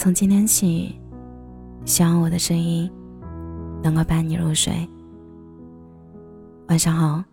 [0.00, 0.96] 从今天起，
[1.84, 2.88] 希望我的声音
[3.82, 4.72] 能够伴你入睡。
[6.68, 7.24] 晚上好，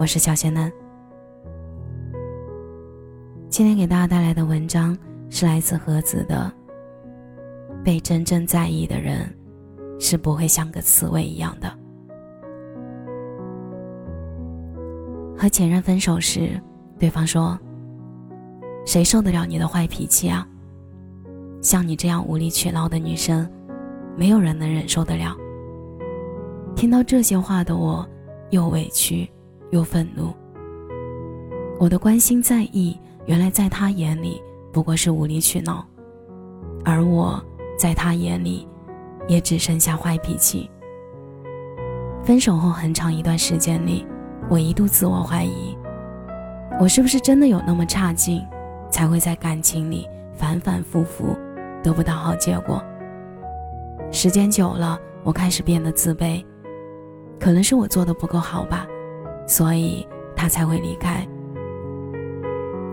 [0.00, 0.68] 我是小仙嫩。
[3.48, 4.98] 今天给大家带来的文章
[5.30, 6.52] 是来自盒子的。
[7.84, 9.32] 被真正在意的人，
[10.00, 11.72] 是不会像个刺猬一样的。
[15.36, 16.60] 和前任分手时，
[16.98, 17.56] 对方说
[18.84, 20.44] ：“谁受得了你的坏脾气啊？
[21.68, 23.46] 像你这样无理取闹的女生，
[24.16, 25.36] 没有人能忍受得了。”
[26.74, 28.08] 听到这些话的我，
[28.48, 29.28] 又委屈
[29.70, 30.32] 又愤怒。
[31.78, 34.40] 我的关心在意，原来在他眼里
[34.72, 35.86] 不过是无理取闹，
[36.86, 37.38] 而我。
[37.76, 38.66] 在他眼里，
[39.28, 40.68] 也只剩下坏脾气。
[42.24, 44.06] 分手后很长一段时间里，
[44.48, 45.76] 我一度自我怀疑，
[46.80, 48.42] 我是不是真的有那么差劲，
[48.90, 51.36] 才会在感情里反反复复，
[51.82, 52.82] 得不到好结果。
[54.10, 56.44] 时间久了，我开始变得自卑，
[57.38, 58.86] 可能是我做的不够好吧，
[59.46, 61.26] 所以他才会离开。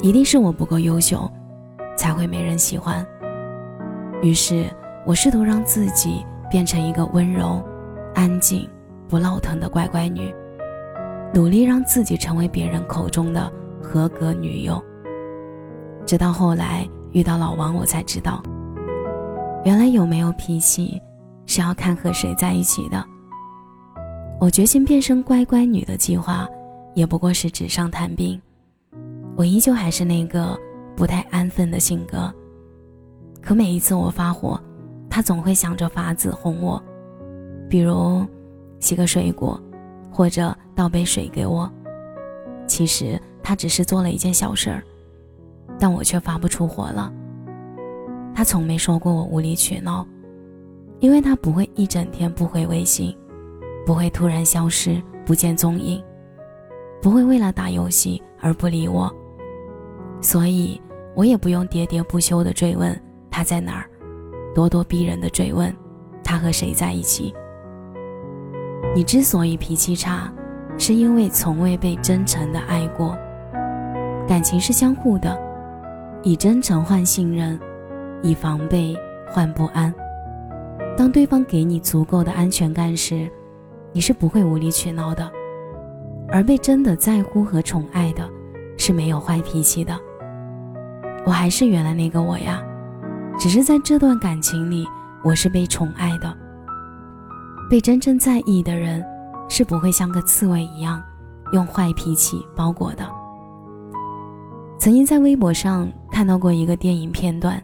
[0.00, 1.30] 一定是我不够优秀，
[1.96, 3.06] 才会没人喜欢。
[4.22, 4.66] 于是，
[5.06, 7.62] 我试图让自己变成一个温柔、
[8.14, 8.68] 安静、
[9.08, 10.34] 不闹腾的乖乖女，
[11.34, 14.82] 努力让自己成为别人口中的合格女友。
[16.06, 18.42] 直到后来遇到老王，我才知道，
[19.64, 21.00] 原来有没有脾气
[21.46, 23.04] 是要看和谁在一起的。
[24.40, 26.48] 我决心变身乖乖女的计划，
[26.94, 28.40] 也不过是纸上谈兵。
[29.36, 30.58] 我依旧还是那个
[30.96, 32.32] 不太安分的性格。
[33.40, 34.60] 可每一次我发火，
[35.08, 36.82] 他总会想着法子哄我，
[37.68, 38.26] 比如
[38.80, 39.60] 洗个水果，
[40.10, 41.70] 或者倒杯水给我。
[42.66, 44.82] 其实他只是做了一件小事儿，
[45.78, 47.12] 但我却发不出火了。
[48.34, 50.06] 他从没说过我无理取闹，
[51.00, 53.14] 因为他不会一整天不回微信，
[53.84, 56.02] 不会突然消失不见踪影，
[57.00, 59.12] 不会为了打游戏而不理我，
[60.20, 60.80] 所以
[61.14, 62.98] 我也不用喋喋不休的追问。
[63.30, 63.88] 他在哪儿？
[64.54, 65.74] 咄咄逼人的追问，
[66.22, 67.34] 他和谁在一起？
[68.94, 70.30] 你之所以脾气差，
[70.76, 73.16] 是因为从未被真诚的爱过。
[74.28, 75.40] 感情是相互的，
[76.22, 77.58] 以真诚换信任，
[78.22, 78.96] 以防备
[79.30, 79.92] 换不安。
[80.96, 83.30] 当对方给你足够的安全感时，
[83.92, 85.30] 你是不会无理取闹的。
[86.28, 88.28] 而被真的在乎和宠爱的，
[88.78, 89.94] 是没有坏脾气的。
[91.26, 92.62] 我还是原来那个我呀。
[93.38, 94.86] 只是在这段感情里，
[95.24, 96.34] 我是被宠爱的。
[97.68, 99.04] 被真正在意的人，
[99.48, 101.02] 是不会像个刺猬一样，
[101.52, 103.04] 用坏脾气包裹的。
[104.78, 107.62] 曾经在微博上看到过一个电影片段，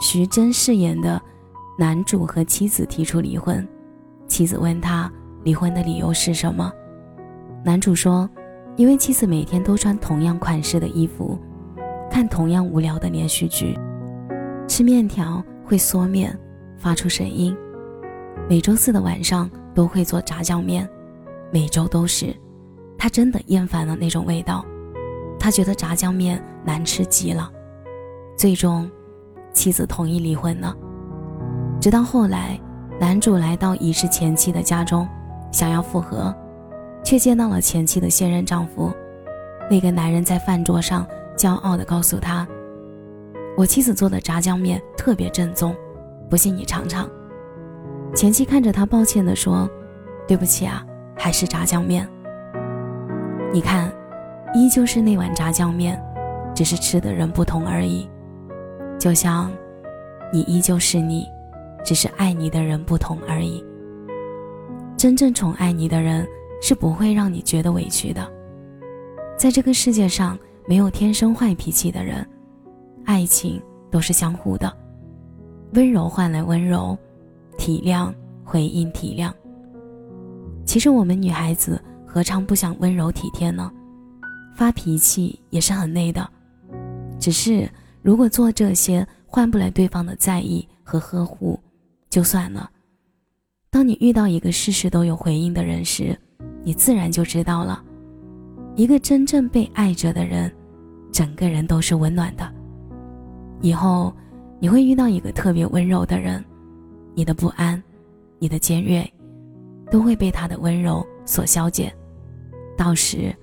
[0.00, 1.20] 徐峥饰演的
[1.78, 3.66] 男主和妻子提出离婚，
[4.26, 5.12] 妻子问他
[5.44, 6.72] 离婚的理由是什么，
[7.62, 8.28] 男主说，
[8.76, 11.38] 因为妻子每天都穿同样款式的衣服，
[12.10, 13.78] 看同样无聊的连续剧。
[14.66, 16.36] 吃面条会嗦面，
[16.78, 17.54] 发出声音。
[18.48, 20.88] 每周四的晚上都会做炸酱面，
[21.52, 22.34] 每周都是。
[22.96, 24.64] 他真的厌烦了那种味道，
[25.38, 27.50] 他觉得炸酱面难吃极了。
[28.36, 28.90] 最终，
[29.52, 30.74] 妻子同意离婚了。
[31.80, 32.58] 直到后来，
[33.00, 35.08] 男主来到已是前妻的家中，
[35.50, 36.34] 想要复合，
[37.02, 38.92] 却见到了前妻的现任丈夫。
[39.70, 41.06] 那个男人在饭桌上
[41.36, 42.46] 骄傲地告诉他。
[43.56, 45.74] 我妻子做的炸酱面特别正宗，
[46.28, 47.08] 不信你尝尝。
[48.14, 49.68] 前妻看着他，抱歉地说
[50.26, 50.84] ：“对不起啊，
[51.16, 52.08] 还是炸酱面。
[53.52, 53.92] 你看，
[54.54, 56.00] 依旧是那碗炸酱面，
[56.54, 58.08] 只是吃的人不同而已。
[59.00, 59.50] 就像，
[60.30, 61.26] 你依旧是你，
[61.82, 63.64] 只是爱你的人不同而已。
[64.94, 66.28] 真正宠爱你的人
[66.60, 68.30] 是不会让你觉得委屈的。
[69.38, 72.24] 在这个世界上，没有天生坏脾气的人。”
[73.06, 73.60] 爱情
[73.90, 74.70] 都是相互的，
[75.72, 76.96] 温柔换来温柔，
[77.56, 78.12] 体谅
[78.44, 79.32] 回应体谅。
[80.66, 83.72] 其实我们女孩子何尝不想温柔体贴呢？
[84.54, 86.28] 发脾气也是很累的，
[87.18, 87.66] 只是
[88.02, 91.58] 如果做这些换不来对方的在意和呵护，
[92.08, 92.70] 就算了。
[93.70, 96.18] 当你遇到一个事事都有回应的人时，
[96.64, 97.84] 你自然就知道了，
[98.74, 100.50] 一个真正被爱着的人，
[101.12, 102.52] 整个人都是温暖的。
[103.60, 104.12] 以后，
[104.58, 106.44] 你会遇到一个特别温柔的人，
[107.14, 107.80] 你的不安，
[108.38, 109.08] 你的尖锐，
[109.90, 111.94] 都会被他的温柔所消减。
[112.76, 113.34] 到时，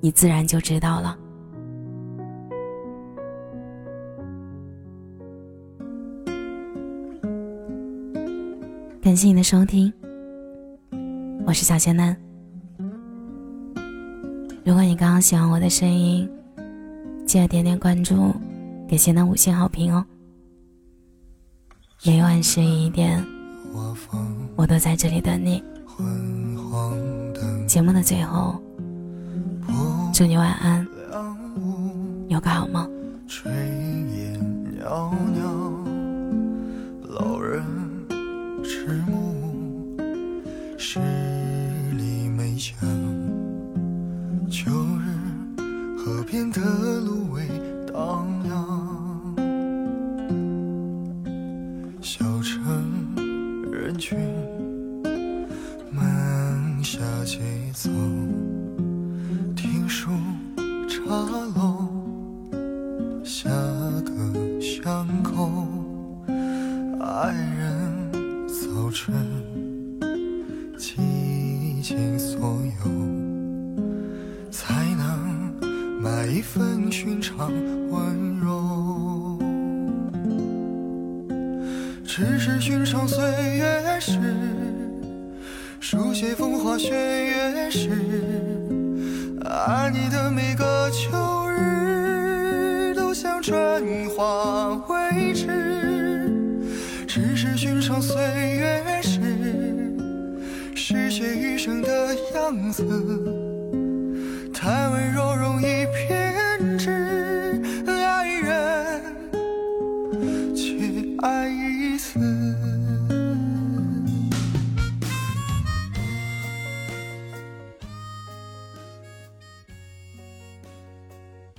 [0.00, 1.16] 你自然就知道了。
[9.02, 9.90] 感谢你的收听，
[11.46, 12.14] 我是小仙男。
[14.62, 16.28] 如果你刚刚喜欢我的声音，
[17.26, 18.34] 记得点点关注，
[18.86, 20.04] 给仙嫩五星好评哦。
[22.04, 23.24] 每晚十一点，
[24.54, 25.64] 我都在这里等你。
[27.66, 28.60] 节目的最后，
[30.12, 30.86] 祝你晚安，
[32.28, 32.86] 有个好梦。
[33.26, 34.38] 炊烟
[34.78, 35.59] 袅袅
[44.50, 44.68] 秋
[44.98, 45.14] 日
[45.96, 47.46] 河边的芦苇
[47.86, 49.32] 荡漾，
[52.02, 53.14] 小城
[53.70, 54.18] 人群
[55.92, 57.38] 慢下节
[57.72, 57.88] 奏，
[59.54, 60.10] 听书
[60.88, 61.14] 茶
[61.54, 61.88] 楼，
[63.22, 65.68] 下个巷口。
[66.98, 68.12] 爱人
[68.48, 69.14] 早晨，
[76.30, 77.50] 一份寻常
[77.90, 79.36] 温柔。
[82.04, 83.20] 只是寻常岁
[83.56, 84.16] 月时，
[85.80, 87.90] 书写风花雪月时，
[89.40, 91.10] 爱你的每个秋
[91.50, 96.30] 日，都像春花未迟。
[97.08, 99.20] 只是寻常岁月时，
[100.76, 102.84] 诗写余生的样子，
[104.54, 105.79] 太温柔容易。